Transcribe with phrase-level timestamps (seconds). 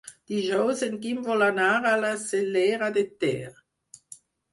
[0.29, 3.51] Dijous en Guim vol anar a la Cellera de Ter.